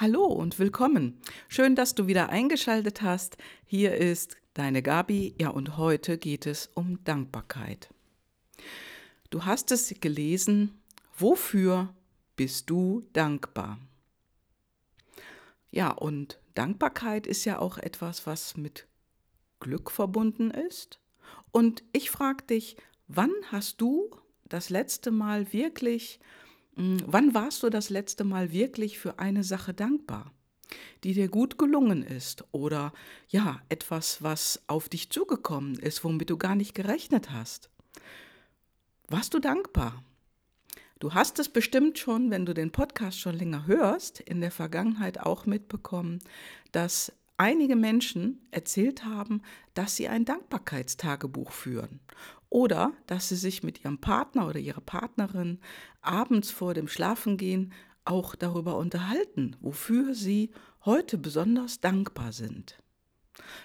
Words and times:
Hallo 0.00 0.24
und 0.24 0.58
willkommen. 0.58 1.20
Schön, 1.46 1.76
dass 1.76 1.94
du 1.94 2.06
wieder 2.06 2.30
eingeschaltet 2.30 3.02
hast. 3.02 3.36
Hier 3.66 3.96
ist 3.96 4.38
deine 4.54 4.82
Gabi. 4.82 5.34
Ja, 5.38 5.50
und 5.50 5.76
heute 5.76 6.16
geht 6.16 6.46
es 6.46 6.70
um 6.72 7.04
Dankbarkeit. 7.04 7.90
Du 9.28 9.44
hast 9.44 9.70
es 9.72 9.94
gelesen. 10.00 10.80
Wofür 11.18 11.92
bist 12.34 12.70
du 12.70 13.06
dankbar? 13.12 13.78
Ja, 15.70 15.90
und 15.90 16.40
Dankbarkeit 16.54 17.26
ist 17.26 17.44
ja 17.44 17.58
auch 17.58 17.76
etwas, 17.76 18.26
was 18.26 18.56
mit 18.56 18.86
Glück 19.58 19.90
verbunden 19.90 20.50
ist. 20.50 20.98
Und 21.52 21.84
ich 21.92 22.08
frage 22.10 22.44
dich, 22.44 22.78
wann 23.06 23.34
hast 23.52 23.82
du 23.82 24.08
das 24.48 24.70
letzte 24.70 25.10
Mal 25.10 25.52
wirklich 25.52 26.20
hm, 26.80 27.02
wann 27.06 27.34
warst 27.34 27.62
du 27.62 27.68
das 27.68 27.90
letzte 27.90 28.24
Mal 28.24 28.52
wirklich 28.52 28.98
für 28.98 29.18
eine 29.18 29.44
Sache 29.44 29.74
dankbar, 29.74 30.32
die 31.04 31.12
dir 31.12 31.28
gut 31.28 31.58
gelungen 31.58 32.02
ist 32.02 32.44
oder 32.52 32.94
ja, 33.28 33.60
etwas, 33.68 34.22
was 34.22 34.62
auf 34.66 34.88
dich 34.88 35.10
zugekommen 35.10 35.74
ist, 35.74 36.04
womit 36.04 36.30
du 36.30 36.38
gar 36.38 36.54
nicht 36.54 36.74
gerechnet 36.74 37.30
hast? 37.32 37.68
Warst 39.08 39.34
du 39.34 39.40
dankbar? 39.40 40.02
Du 41.00 41.12
hast 41.12 41.38
es 41.38 41.50
bestimmt 41.50 41.98
schon, 41.98 42.30
wenn 42.30 42.46
du 42.46 42.54
den 42.54 42.72
Podcast 42.72 43.20
schon 43.20 43.36
länger 43.36 43.66
hörst, 43.66 44.20
in 44.20 44.40
der 44.40 44.50
Vergangenheit 44.50 45.20
auch 45.20 45.44
mitbekommen, 45.44 46.20
dass 46.72 47.12
einige 47.40 47.74
Menschen 47.74 48.46
erzählt 48.50 49.06
haben, 49.06 49.40
dass 49.72 49.96
sie 49.96 50.08
ein 50.08 50.26
Dankbarkeitstagebuch 50.26 51.52
führen 51.52 52.00
oder 52.50 52.92
dass 53.06 53.30
sie 53.30 53.36
sich 53.36 53.62
mit 53.62 53.82
ihrem 53.82 53.98
Partner 53.98 54.46
oder 54.46 54.58
ihrer 54.58 54.82
Partnerin 54.82 55.58
abends 56.02 56.50
vor 56.50 56.74
dem 56.74 56.86
Schlafengehen 56.86 57.72
auch 58.04 58.34
darüber 58.34 58.76
unterhalten, 58.76 59.56
wofür 59.60 60.14
sie 60.14 60.50
heute 60.84 61.16
besonders 61.16 61.80
dankbar 61.80 62.32
sind. 62.32 62.78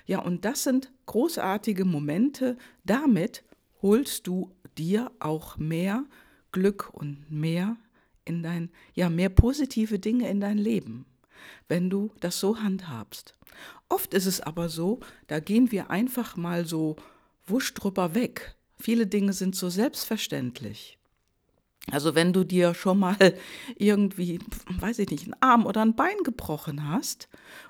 Ja, 0.05 0.19
und 0.19 0.45
das 0.45 0.63
sind 0.63 0.93
großartige 1.05 1.83
Momente. 1.83 2.57
Damit 2.85 3.43
holst 3.81 4.25
du 4.25 4.55
dir 4.77 5.11
auch 5.19 5.57
mehr 5.57 6.05
Glück 6.53 6.93
und 6.93 7.29
mehr 7.29 7.75
in 8.23 8.41
dein, 8.41 8.71
ja, 8.93 9.09
mehr 9.09 9.29
positive 9.29 9.99
Dinge 9.99 10.29
in 10.29 10.39
dein 10.39 10.57
Leben, 10.57 11.05
wenn 11.67 11.89
du 11.89 12.11
das 12.19 12.39
so 12.39 12.59
handhabst. 12.59 13.35
Oft 13.89 14.13
ist 14.13 14.25
es 14.25 14.41
aber 14.41 14.69
so, 14.69 14.99
da 15.27 15.39
gehen 15.39 15.71
wir 15.71 15.89
einfach 15.89 16.35
mal 16.35 16.65
so 16.65 16.95
wusch 17.45 17.73
drüber 17.73 18.15
weg. 18.15 18.55
Viele 18.79 19.07
Dinge 19.07 19.33
sind 19.33 19.55
so 19.55 19.69
selbstverständlich. 19.69 20.97
Also 21.91 22.15
wenn 22.15 22.33
du 22.33 22.43
dir 22.43 22.73
schon 22.73 22.99
mal 22.99 23.35
irgendwie, 23.77 24.39
weiß 24.79 24.99
ich 24.99 25.09
nicht, 25.09 25.25
einen 25.25 25.35
Arm 25.39 25.65
oder 25.65 25.81
ein 25.81 25.95
Bein 25.95 26.17
gebrochen 26.23 26.89
hast 26.89 27.29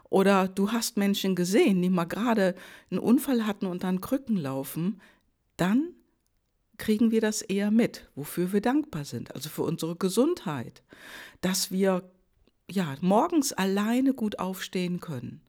oder 0.10 0.48
du 0.48 0.72
hast 0.72 0.98
Menschen 0.98 1.36
gesehen, 1.36 1.82
die 1.82 1.90
mal 1.90 2.06
gerade 2.06 2.56
einen 2.90 3.00
Unfall 3.00 3.46
hatten 3.46 3.66
und 3.66 3.84
dann 3.84 4.02
Krücken 4.02 4.38
laufen, 4.38 5.02
dann 5.58 5.94
kriegen 6.78 7.12
wir 7.12 7.22
das 7.22 7.42
eher 7.42 7.72
mit, 7.72 8.10
wofür 8.16 8.54
wir 8.54 8.62
dankbar 8.62 9.06
sind, 9.06 9.34
also 9.34 9.50
für 9.50 9.64
unsere 9.64 9.96
Gesundheit, 9.96 10.84
dass 11.42 11.72
wir 11.72 12.10
ja 12.70 12.96
morgens 13.02 13.54
alleine 13.54 14.14
gut 14.14 14.40
aufstehen 14.40 15.00
können, 15.00 15.42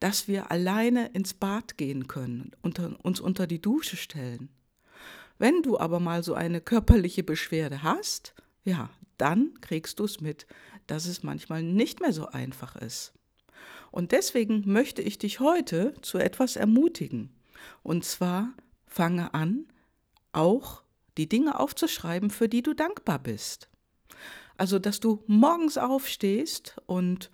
dass 0.00 0.28
wir 0.28 0.50
alleine 0.50 1.08
ins 1.08 1.34
Bad 1.34 1.76
gehen 1.76 2.08
können, 2.08 2.52
unter, 2.62 2.96
uns 3.04 3.20
unter 3.20 3.46
die 3.46 3.60
Dusche 3.60 3.96
stellen. 3.96 4.48
Wenn 5.38 5.62
du 5.62 5.78
aber 5.78 6.00
mal 6.00 6.22
so 6.22 6.34
eine 6.34 6.60
körperliche 6.60 7.22
Beschwerde 7.22 7.82
hast, 7.82 8.34
ja, 8.64 8.90
dann 9.18 9.60
kriegst 9.60 9.98
du 9.98 10.04
es 10.04 10.20
mit, 10.20 10.46
dass 10.86 11.06
es 11.06 11.22
manchmal 11.22 11.62
nicht 11.62 12.00
mehr 12.00 12.12
so 12.12 12.26
einfach 12.26 12.76
ist. 12.76 13.12
Und 13.90 14.12
deswegen 14.12 14.70
möchte 14.70 15.02
ich 15.02 15.18
dich 15.18 15.40
heute 15.40 15.94
zu 16.02 16.18
etwas 16.18 16.56
ermutigen. 16.56 17.30
Und 17.82 18.04
zwar 18.04 18.52
fange 18.86 19.32
an, 19.34 19.66
auch 20.32 20.82
die 21.16 21.28
Dinge 21.28 21.58
aufzuschreiben, 21.58 22.30
für 22.30 22.48
die 22.48 22.62
du 22.62 22.74
dankbar 22.74 23.18
bist. 23.18 23.68
Also, 24.58 24.78
dass 24.78 25.00
du 25.00 25.22
morgens 25.26 25.78
aufstehst 25.78 26.76
und 26.86 27.30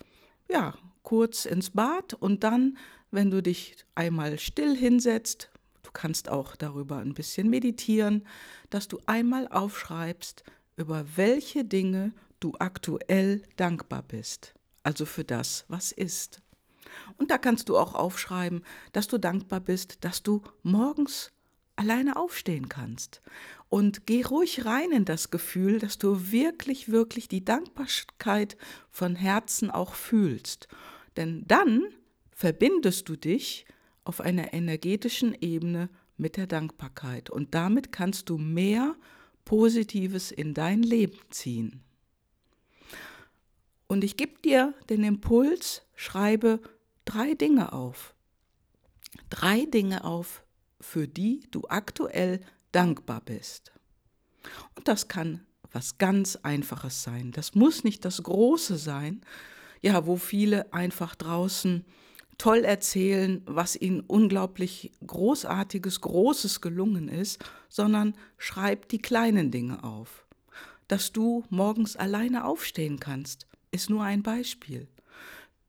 ja, 0.48 0.74
kurz 1.02 1.46
ins 1.46 1.70
Bad 1.70 2.14
und 2.14 2.44
dann, 2.44 2.76
wenn 3.10 3.30
du 3.30 3.42
dich 3.42 3.76
einmal 3.94 4.38
still 4.38 4.76
hinsetzt, 4.76 5.50
du 5.82 5.90
kannst 5.92 6.28
auch 6.28 6.54
darüber 6.54 6.98
ein 6.98 7.14
bisschen 7.14 7.48
meditieren, 7.48 8.26
dass 8.68 8.88
du 8.88 9.00
einmal 9.06 9.48
aufschreibst, 9.48 10.44
über 10.76 11.04
welche 11.16 11.64
Dinge 11.64 12.12
du 12.40 12.52
aktuell 12.58 13.42
dankbar 13.56 14.02
bist. 14.02 14.54
Also 14.82 15.06
für 15.06 15.24
das, 15.24 15.64
was 15.68 15.92
ist. 15.92 16.42
Und 17.16 17.30
da 17.30 17.38
kannst 17.38 17.70
du 17.70 17.78
auch 17.78 17.94
aufschreiben, 17.94 18.62
dass 18.92 19.08
du 19.08 19.16
dankbar 19.16 19.60
bist, 19.60 20.04
dass 20.04 20.22
du 20.22 20.42
morgens 20.62 21.32
alleine 21.76 22.16
aufstehen 22.16 22.68
kannst. 22.68 23.22
Und 23.68 24.06
geh 24.06 24.22
ruhig 24.22 24.64
rein 24.64 24.92
in 24.92 25.04
das 25.04 25.30
Gefühl, 25.30 25.78
dass 25.78 25.98
du 25.98 26.30
wirklich, 26.30 26.90
wirklich 26.90 27.28
die 27.28 27.44
Dankbarkeit 27.44 28.56
von 28.90 29.16
Herzen 29.16 29.70
auch 29.70 29.94
fühlst. 29.94 30.68
Denn 31.16 31.44
dann 31.46 31.82
verbindest 32.30 33.08
du 33.08 33.16
dich 33.16 33.66
auf 34.04 34.20
einer 34.20 34.52
energetischen 34.52 35.36
Ebene 35.40 35.88
mit 36.16 36.36
der 36.36 36.46
Dankbarkeit 36.46 37.30
und 37.30 37.54
damit 37.54 37.90
kannst 37.90 38.28
du 38.28 38.38
mehr 38.38 38.94
Positives 39.44 40.30
in 40.30 40.54
dein 40.54 40.82
Leben 40.82 41.18
ziehen. 41.30 41.82
Und 43.86 44.04
ich 44.04 44.16
gebe 44.16 44.40
dir 44.42 44.74
den 44.88 45.04
Impuls, 45.04 45.82
schreibe 45.94 46.60
drei 47.04 47.34
Dinge 47.34 47.72
auf. 47.72 48.14
Drei 49.30 49.66
Dinge 49.66 50.04
auf, 50.04 50.42
für 50.84 51.08
die 51.08 51.46
du 51.50 51.62
aktuell 51.68 52.40
dankbar 52.70 53.20
bist. 53.24 53.72
Und 54.76 54.86
das 54.86 55.08
kann 55.08 55.40
was 55.72 55.98
ganz 55.98 56.36
Einfaches 56.36 57.02
sein. 57.02 57.32
Das 57.32 57.54
muss 57.54 57.82
nicht 57.82 58.04
das 58.04 58.22
Große 58.22 58.76
sein, 58.76 59.22
ja, 59.82 60.06
wo 60.06 60.16
viele 60.16 60.72
einfach 60.72 61.14
draußen 61.16 61.84
toll 62.38 62.64
erzählen, 62.64 63.42
was 63.46 63.76
ihnen 63.76 64.00
unglaublich 64.00 64.92
großartiges, 65.06 66.00
großes 66.00 66.60
gelungen 66.60 67.08
ist, 67.08 67.44
sondern 67.68 68.14
schreib 68.38 68.88
die 68.88 69.02
kleinen 69.02 69.50
Dinge 69.50 69.82
auf. 69.82 70.26
Dass 70.86 71.12
du 71.12 71.44
morgens 71.50 71.96
alleine 71.96 72.44
aufstehen 72.44 73.00
kannst, 73.00 73.46
ist 73.70 73.90
nur 73.90 74.04
ein 74.04 74.22
Beispiel. 74.22 74.88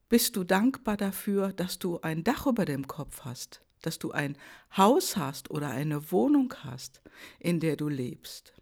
Bist 0.09 0.35
du 0.35 0.43
dankbar 0.43 0.97
dafür, 0.97 1.51
dass 1.51 1.79
du 1.79 1.99
ein 2.01 2.23
Dach 2.23 2.45
über 2.45 2.65
dem 2.65 2.87
Kopf 2.87 3.21
hast, 3.21 3.61
dass 3.85 3.99
du 3.99 4.11
ein 4.11 4.37
Haus 4.75 5.17
hast 5.17 5.51
oder 5.51 5.69
eine 5.69 6.11
Wohnung 6.11 6.53
hast, 6.63 7.01
in 7.39 7.59
der 7.59 7.75
du 7.75 7.87
lebst? 7.87 8.53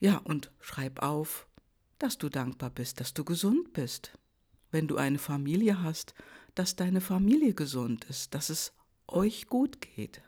Ja, 0.00 0.18
und 0.18 0.52
schreib 0.60 1.02
auf, 1.02 1.46
dass 1.98 2.18
du 2.18 2.28
dankbar 2.28 2.70
bist, 2.70 3.00
dass 3.00 3.14
du 3.14 3.24
gesund 3.24 3.72
bist. 3.72 4.16
Wenn 4.70 4.86
du 4.86 4.96
eine 4.96 5.18
Familie 5.18 5.82
hast, 5.82 6.14
dass 6.54 6.76
deine 6.76 7.00
Familie 7.00 7.54
gesund 7.54 8.04
ist, 8.04 8.34
dass 8.34 8.50
es 8.50 8.72
euch 9.06 9.46
gut 9.46 9.80
geht. 9.80 10.22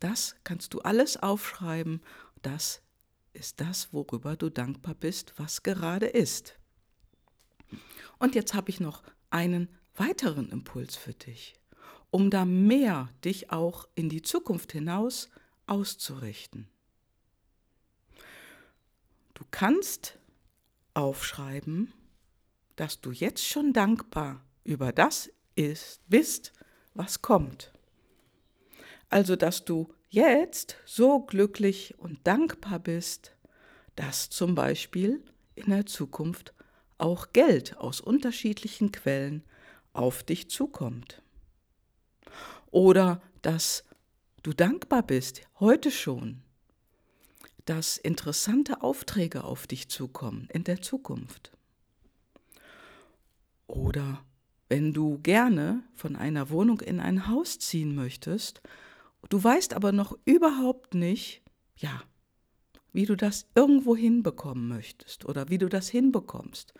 Das 0.00 0.36
kannst 0.44 0.74
du 0.74 0.80
alles 0.80 1.16
aufschreiben. 1.16 2.00
Das 2.42 2.82
ist 3.32 3.60
das, 3.60 3.92
worüber 3.92 4.36
du 4.36 4.50
dankbar 4.50 4.94
bist, 4.94 5.34
was 5.36 5.62
gerade 5.62 6.06
ist. 6.06 6.58
Und 8.18 8.34
jetzt 8.34 8.54
habe 8.54 8.70
ich 8.70 8.80
noch 8.80 9.02
einen 9.30 9.68
weiteren 9.94 10.48
Impuls 10.50 10.96
für 10.96 11.14
dich, 11.14 11.54
um 12.14 12.30
da 12.30 12.44
mehr 12.44 13.08
dich 13.24 13.50
auch 13.50 13.88
in 13.96 14.08
die 14.08 14.22
Zukunft 14.22 14.70
hinaus 14.70 15.30
auszurichten. 15.66 16.68
Du 19.34 19.42
kannst 19.50 20.16
aufschreiben, 20.94 21.92
dass 22.76 23.00
du 23.00 23.10
jetzt 23.10 23.44
schon 23.44 23.72
dankbar 23.72 24.44
über 24.62 24.92
das 24.92 25.28
ist, 25.56 26.08
bist, 26.08 26.52
was 26.94 27.20
kommt. 27.20 27.72
Also, 29.08 29.34
dass 29.34 29.64
du 29.64 29.92
jetzt 30.08 30.76
so 30.86 31.18
glücklich 31.18 31.98
und 31.98 32.24
dankbar 32.24 32.78
bist, 32.78 33.34
dass 33.96 34.30
zum 34.30 34.54
Beispiel 34.54 35.20
in 35.56 35.70
der 35.70 35.86
Zukunft 35.86 36.54
auch 36.96 37.32
Geld 37.32 37.76
aus 37.76 38.00
unterschiedlichen 38.00 38.92
Quellen 38.92 39.42
auf 39.92 40.22
dich 40.22 40.48
zukommt. 40.48 41.23
Oder 42.74 43.22
dass 43.40 43.84
du 44.42 44.52
dankbar 44.52 45.04
bist, 45.04 45.42
heute 45.60 45.92
schon, 45.92 46.42
dass 47.66 47.98
interessante 47.98 48.82
Aufträge 48.82 49.44
auf 49.44 49.68
dich 49.68 49.88
zukommen 49.88 50.48
in 50.52 50.64
der 50.64 50.82
Zukunft. 50.82 51.52
Oder 53.68 54.24
wenn 54.68 54.92
du 54.92 55.20
gerne 55.22 55.84
von 55.94 56.16
einer 56.16 56.50
Wohnung 56.50 56.80
in 56.80 56.98
ein 56.98 57.28
Haus 57.28 57.60
ziehen 57.60 57.94
möchtest, 57.94 58.60
du 59.28 59.42
weißt 59.42 59.74
aber 59.74 59.92
noch 59.92 60.18
überhaupt 60.24 60.94
nicht, 60.94 61.42
ja, 61.76 62.02
wie 62.92 63.06
du 63.06 63.14
das 63.14 63.46
irgendwo 63.54 63.94
hinbekommen 63.94 64.66
möchtest 64.66 65.26
oder 65.26 65.48
wie 65.48 65.58
du 65.58 65.68
das 65.68 65.90
hinbekommst, 65.90 66.74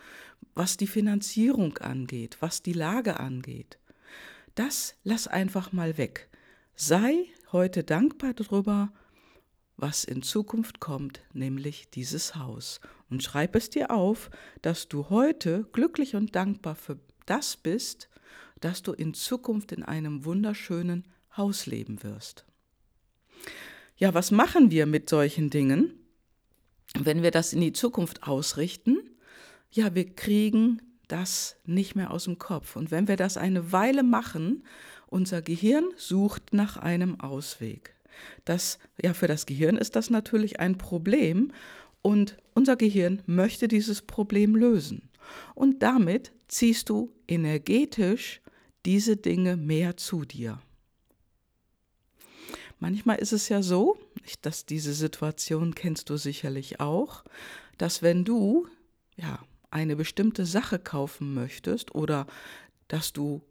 was 0.56 0.76
die 0.76 0.88
Finanzierung 0.88 1.78
angeht, 1.78 2.38
was 2.40 2.62
die 2.62 2.72
Lage 2.72 3.20
angeht. 3.20 3.78
Das 4.54 4.94
lass 5.02 5.26
einfach 5.26 5.72
mal 5.72 5.98
weg. 5.98 6.28
Sei 6.76 7.26
heute 7.52 7.82
dankbar 7.82 8.34
darüber, 8.34 8.92
was 9.76 10.04
in 10.04 10.22
Zukunft 10.22 10.80
kommt, 10.80 11.22
nämlich 11.32 11.90
dieses 11.90 12.36
Haus. 12.36 12.80
Und 13.10 13.22
schreib 13.22 13.56
es 13.56 13.70
dir 13.70 13.90
auf, 13.90 14.30
dass 14.62 14.88
du 14.88 15.10
heute 15.10 15.68
glücklich 15.72 16.14
und 16.14 16.36
dankbar 16.36 16.76
für 16.76 16.98
das 17.26 17.56
bist, 17.56 18.08
dass 18.60 18.82
du 18.82 18.92
in 18.92 19.14
Zukunft 19.14 19.72
in 19.72 19.82
einem 19.82 20.24
wunderschönen 20.24 21.08
Haus 21.36 21.66
leben 21.66 22.02
wirst. 22.02 22.44
Ja, 23.96 24.14
was 24.14 24.30
machen 24.30 24.70
wir 24.70 24.86
mit 24.86 25.08
solchen 25.08 25.50
Dingen, 25.50 25.92
wenn 26.98 27.22
wir 27.22 27.30
das 27.30 27.52
in 27.52 27.60
die 27.60 27.72
Zukunft 27.72 28.22
ausrichten? 28.22 28.98
Ja, 29.70 29.94
wir 29.94 30.14
kriegen 30.14 30.80
das 31.08 31.56
nicht 31.64 31.94
mehr 31.94 32.10
aus 32.10 32.24
dem 32.24 32.38
Kopf. 32.38 32.76
Und 32.76 32.90
wenn 32.90 33.08
wir 33.08 33.16
das 33.16 33.36
eine 33.36 33.72
Weile 33.72 34.02
machen, 34.02 34.64
unser 35.06 35.42
Gehirn 35.42 35.84
sucht 35.96 36.52
nach 36.52 36.76
einem 36.76 37.20
Ausweg. 37.20 37.94
Das, 38.44 38.78
ja, 39.02 39.14
für 39.14 39.28
das 39.28 39.46
Gehirn 39.46 39.76
ist 39.76 39.96
das 39.96 40.10
natürlich 40.10 40.60
ein 40.60 40.78
Problem 40.78 41.52
und 42.02 42.36
unser 42.54 42.76
Gehirn 42.76 43.22
möchte 43.26 43.68
dieses 43.68 44.02
Problem 44.02 44.54
lösen. 44.54 45.10
Und 45.54 45.82
damit 45.82 46.32
ziehst 46.48 46.88
du 46.88 47.12
energetisch 47.28 48.40
diese 48.84 49.16
Dinge 49.16 49.56
mehr 49.56 49.96
zu 49.96 50.24
dir. 50.24 50.60
Manchmal 52.78 53.18
ist 53.18 53.32
es 53.32 53.48
ja 53.48 53.62
so, 53.62 53.96
dass 54.42 54.66
diese 54.66 54.92
Situation 54.92 55.74
kennst 55.74 56.10
du 56.10 56.16
sicherlich 56.16 56.80
auch, 56.80 57.24
dass 57.78 58.02
wenn 58.02 58.24
du 58.24 58.66
ja 59.16 59.38
eine 59.74 59.96
bestimmte 59.96 60.46
Sache 60.46 60.78
kaufen 60.78 61.34
möchtest 61.34 61.94
oder 61.94 62.26
dass 62.86 63.12
du 63.12 63.42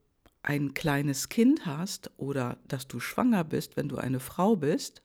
ein 0.42 0.74
kleines 0.74 1.30
Kind 1.30 1.66
hast 1.66 2.12
oder 2.18 2.58
dass 2.68 2.88
du 2.88 3.00
schwanger 3.00 3.44
bist, 3.44 3.76
wenn 3.76 3.90
du 3.90 3.98
eine 3.98 4.20
Frau 4.20 4.56
bist, 4.56 5.02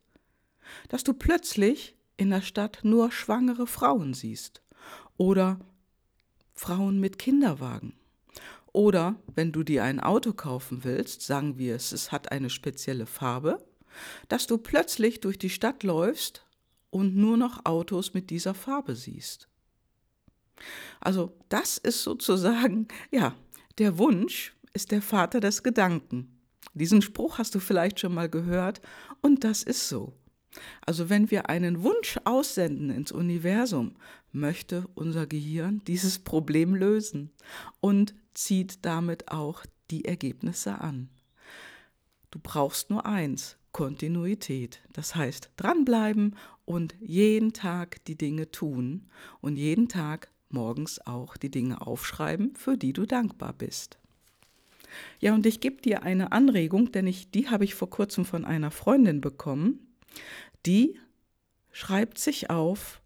dass 0.88 1.03
du 1.03 1.12
plötzlich 1.12 1.97
in 2.17 2.31
der 2.31 2.43
Stadt 2.43 2.81
nur 2.82 3.11
schwangere 3.11 3.67
Frauen 3.67 4.15
siehst 4.15 4.62
oder 5.17 5.59
Frauen 6.55 7.00
mit 7.00 7.19
Kinderwagen. 7.19 7.94
Oder 8.73 9.17
wenn 9.35 9.50
du 9.50 9.64
dir 9.64 9.82
ein 9.82 9.99
Auto 9.99 10.32
kaufen 10.32 10.85
willst, 10.85 11.23
sagen 11.23 11.59
wir 11.59 11.75
es, 11.75 11.91
es 11.91 12.12
hat 12.12 12.31
eine 12.31 12.50
spezielle 12.50 13.06
Farbe, 13.06 13.64
dass 14.29 14.47
du 14.47 14.59
plötzlich 14.59 15.21
durch 15.21 15.38
die 15.38 15.50
Stadt 15.50 15.82
läufst 15.82 16.44
und 16.91 17.17
nur 17.17 17.37
noch 17.37 17.64
Autos 17.64 18.14
mit 18.14 18.31
dieser 18.31 18.55
Farbe 18.55 18.94
siehst. 18.94 19.49
Also 21.00 21.37
das 21.49 21.79
ist 21.79 22.03
sozusagen, 22.03 22.89
ja, 23.11 23.35
der 23.79 23.99
Wunsch, 23.99 24.55
ist 24.75 24.93
der 24.93 25.03
Vater 25.03 25.41
des 25.41 25.62
Gedanken. 25.62 26.39
Diesen 26.75 27.03
Spruch 27.03 27.39
hast 27.39 27.55
du 27.55 27.59
vielleicht 27.59 27.99
schon 27.99 28.15
mal 28.15 28.29
gehört 28.29 28.81
und 29.23 29.43
das 29.43 29.62
ist 29.62 29.89
so. 29.89 30.12
Also 30.85 31.11
wenn 31.11 31.31
wir 31.31 31.49
einen 31.49 31.83
Wunsch 31.83 32.19
aussenden 32.25 32.91
ins 32.91 33.12
Universum, 33.12 33.97
möchte 34.33 34.87
unser 34.95 35.27
Gehirn 35.27 35.83
dieses 35.87 36.19
Problem 36.19 36.75
lösen 36.75 37.31
und 37.81 38.15
zieht 38.35 38.85
damit 38.85 39.31
auch 39.33 39.65
die 39.91 40.05
Ergebnisse 40.05 40.81
an. 40.81 41.09
Du 42.31 42.39
brauchst 42.43 42.91
nur 42.91 43.06
eins, 43.06 43.56
Kontinuität. 43.73 44.81
Das 44.93 45.15
heißt, 45.15 45.50
dranbleiben 45.56 46.37
und 46.65 46.95
jeden 47.00 47.53
Tag 47.53 48.05
die 48.06 48.17
Dinge 48.17 48.50
tun 48.50 49.09
und 49.41 49.56
jeden 49.56 49.89
Tag 49.89 50.31
morgens 50.50 51.05
auch 51.06 51.37
die 51.37 51.50
Dinge 51.50 51.87
aufschreiben, 51.87 52.55
für 52.56 52.77
die 52.77 52.93
du 52.93 53.06
dankbar 53.06 53.53
bist. 53.53 53.99
Ja, 55.21 55.35
und 55.35 55.47
ich 55.47 55.61
gebe 55.61 55.83
dir 55.83 56.03
eine 56.03 56.33
Anregung, 56.33 56.93
denn 56.93 57.06
ich, 57.06 57.31
die 57.31 57.49
habe 57.49 57.65
ich 57.65 57.75
vor 57.75 57.91
kurzem 57.91 58.25
von 58.25 58.45
einer 58.45 58.71
Freundin 58.71 59.21
bekommen. 59.21 59.95
Die 60.67 60.99
schreibt 61.73 62.19
sich 62.19 62.50
auf 62.50 63.03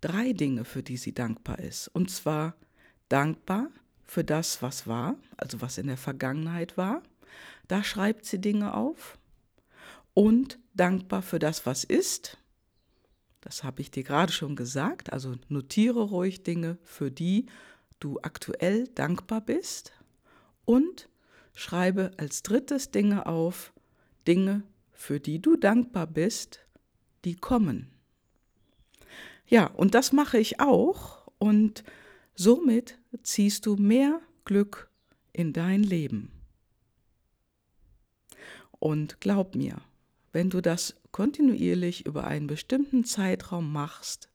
drei 0.00 0.32
Dinge, 0.32 0.64
für 0.64 0.82
die 0.82 0.96
sie 0.96 1.12
dankbar 1.12 1.58
ist. 1.58 1.88
Und 1.88 2.10
zwar 2.10 2.54
dankbar 3.08 3.68
für 4.04 4.24
das, 4.24 4.62
was 4.62 4.86
war, 4.86 5.16
also 5.36 5.60
was 5.60 5.78
in 5.78 5.88
der 5.88 5.96
Vergangenheit 5.96 6.76
war. 6.76 7.02
Da 7.68 7.82
schreibt 7.82 8.24
sie 8.24 8.40
Dinge 8.40 8.74
auf. 8.74 9.18
Und 10.14 10.58
dankbar 10.74 11.22
für 11.22 11.38
das, 11.38 11.66
was 11.66 11.84
ist. 11.84 12.38
Das 13.46 13.62
habe 13.62 13.80
ich 13.80 13.92
dir 13.92 14.02
gerade 14.02 14.32
schon 14.32 14.56
gesagt. 14.56 15.12
Also 15.12 15.36
notiere 15.48 16.00
ruhig 16.00 16.42
Dinge, 16.42 16.78
für 16.82 17.12
die 17.12 17.46
du 18.00 18.18
aktuell 18.20 18.88
dankbar 18.88 19.40
bist 19.40 19.92
und 20.64 21.08
schreibe 21.54 22.10
als 22.16 22.42
drittes 22.42 22.90
Dinge 22.90 23.26
auf, 23.26 23.72
Dinge, 24.26 24.64
für 24.90 25.20
die 25.20 25.40
du 25.40 25.56
dankbar 25.56 26.08
bist, 26.08 26.66
die 27.24 27.36
kommen. 27.36 27.92
Ja, 29.46 29.66
und 29.68 29.94
das 29.94 30.12
mache 30.12 30.38
ich 30.38 30.58
auch 30.58 31.28
und 31.38 31.84
somit 32.34 32.98
ziehst 33.22 33.64
du 33.64 33.76
mehr 33.76 34.20
Glück 34.44 34.90
in 35.32 35.52
dein 35.52 35.84
Leben. 35.84 36.32
Und 38.80 39.20
glaub 39.20 39.54
mir, 39.54 39.76
wenn 40.32 40.50
du 40.50 40.60
das 40.60 40.96
kontinuierlich 41.16 42.04
über 42.04 42.24
einen 42.24 42.46
bestimmten 42.46 43.02
Zeitraum 43.02 43.72
machst, 43.72 44.28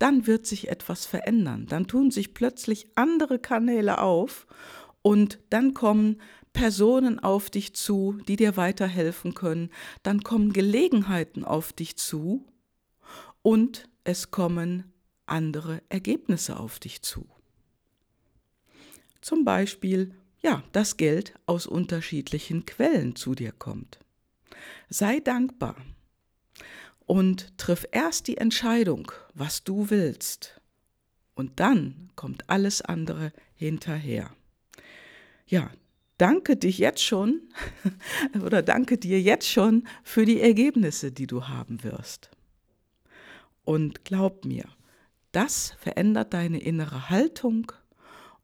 dann 0.00 0.26
wird 0.26 0.44
sich 0.44 0.66
etwas 0.66 1.06
verändern. 1.06 1.66
Dann 1.68 1.86
tun 1.86 2.10
sich 2.10 2.34
plötzlich 2.34 2.88
andere 2.96 3.38
Kanäle 3.38 4.00
auf 4.00 4.48
und 5.02 5.38
dann 5.50 5.72
kommen 5.72 6.20
Personen 6.52 7.20
auf 7.20 7.48
dich 7.48 7.76
zu, 7.76 8.18
die 8.26 8.34
dir 8.34 8.56
weiterhelfen 8.56 9.34
können. 9.34 9.70
Dann 10.02 10.24
kommen 10.24 10.52
Gelegenheiten 10.52 11.44
auf 11.44 11.72
dich 11.72 11.94
zu 11.94 12.44
und 13.42 13.88
es 14.02 14.32
kommen 14.32 14.92
andere 15.26 15.80
Ergebnisse 15.90 16.58
auf 16.58 16.80
dich 16.80 17.02
zu. 17.02 17.28
Zum 19.20 19.44
Beispiel, 19.44 20.12
ja, 20.42 20.64
das 20.72 20.96
Geld 20.96 21.34
aus 21.46 21.68
unterschiedlichen 21.68 22.66
Quellen 22.66 23.14
zu 23.14 23.36
dir 23.36 23.52
kommt. 23.52 24.00
Sei 24.88 25.20
dankbar 25.20 25.76
und 27.06 27.56
triff 27.58 27.86
erst 27.92 28.26
die 28.28 28.36
Entscheidung, 28.36 29.12
was 29.34 29.64
du 29.64 29.90
willst. 29.90 30.60
Und 31.34 31.60
dann 31.60 32.10
kommt 32.16 32.48
alles 32.48 32.82
andere 32.82 33.32
hinterher 33.54 34.30
ja, 35.46 35.70
danke 36.18 36.56
dich 36.56 36.78
jetzt 36.78 37.02
schon 37.02 37.40
oder 38.44 38.62
danke 38.62 38.98
dir 38.98 39.20
jetzt 39.20 39.48
schon 39.48 39.86
für 40.02 40.24
die 40.24 40.40
Ergebnisse, 40.40 41.12
die 41.12 41.26
du 41.26 41.48
haben 41.48 41.82
wirst. 41.82 42.30
Und 43.64 44.04
glaub 44.04 44.44
mir, 44.44 44.64
das 45.32 45.74
verändert 45.78 46.34
deine 46.34 46.60
innere 46.60 47.10
Haltung 47.10 47.72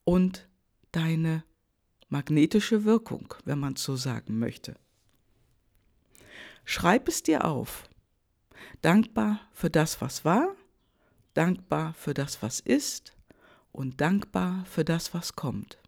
und 0.05 0.49
deine 0.91 1.45
magnetische 2.09 2.85
Wirkung, 2.85 3.35
wenn 3.45 3.59
man 3.59 3.77
so 3.77 3.97
sagen 3.97 4.39
möchte. 4.39 4.75
Schreib 6.65 7.09
es 7.09 7.23
dir 7.23 7.45
auf. 7.45 7.85
Dankbar 8.83 9.39
für 9.53 9.71
das, 9.71 10.01
was 10.01 10.25
war, 10.25 10.57
dankbar 11.35 11.95
für 11.95 12.15
das, 12.15 12.43
was 12.43 12.59
ist 12.59 13.13
und 13.71 14.01
dankbar 14.01 14.65
für 14.67 14.85
das, 14.85 15.15
was 15.15 15.37
kommt. 15.37 15.79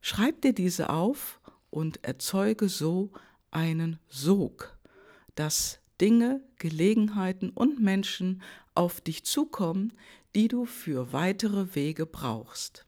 Schreib 0.00 0.42
dir 0.42 0.52
diese 0.52 0.90
auf 0.90 1.40
und 1.70 2.04
erzeuge 2.04 2.68
so 2.68 3.10
einen 3.50 3.98
Sog, 4.08 4.78
dass 5.34 5.80
Dinge, 6.00 6.40
Gelegenheiten 6.60 7.50
und 7.50 7.80
Menschen 7.80 8.42
auf 8.76 9.00
dich 9.00 9.24
zukommen, 9.24 9.92
die 10.36 10.46
du 10.46 10.66
für 10.66 11.12
weitere 11.12 11.74
Wege 11.74 12.06
brauchst. 12.06 12.86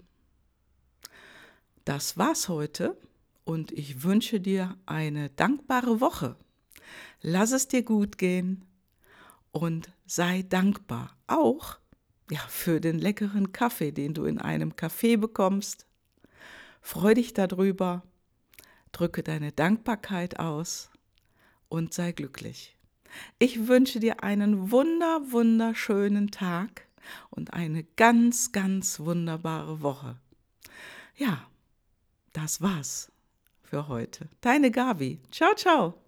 Das 1.85 2.17
war's 2.17 2.49
heute 2.49 2.97
und 3.45 3.73
ich 3.73 4.05
wünsche 4.05 4.39
dir 4.39 4.77
eine 4.87 5.31
dankbare 5.31 6.01
Woche. 6.01 6.37
Lass 7.23 7.51
es 7.51 7.67
dir 7.67 7.83
gut 7.83 8.19
gehen 8.19 8.68
und 9.53 9.91
sei 10.07 10.45
dankbar, 10.49 11.17
auch 11.27 11.79
ja, 12.31 12.41
für 12.49 12.81
den 12.81 12.99
leckeren 12.99 13.53
Kaffee, 13.53 13.93
den 13.93 14.15
du 14.15 14.25
in 14.25 14.39
einem 14.39 14.73
Café 14.73 15.17
bekommst 15.17 15.89
Freu 16.81 17.13
dich 17.15 17.35
darüber, 17.35 18.03
drücke 18.93 19.23
deine 19.23 19.53
Dankbarkeit 19.53 20.39
aus 20.39 20.91
und 21.69 21.93
sei 21.93 22.13
glücklich. 22.13 22.77
Ich 23.39 23.69
wünsche 23.69 24.01
dir 24.01 24.23
einen 24.23 24.71
wunder, 24.71 25.21
wunderschönen 25.31 26.31
Tag 26.31 26.87
und 27.31 27.53
eine 27.53 27.85
ganz, 27.97 28.53
ganz 28.53 29.01
wunderbare 29.01 29.83
Woche. 29.83 30.17
Ja, 31.17 31.47
das 32.33 32.61
war's 32.61 33.13
für 33.63 33.89
heute. 33.89 34.29
Deine 34.41 34.71
Gabi. 34.71 35.21
Ciao, 35.31 35.55
ciao. 35.55 36.08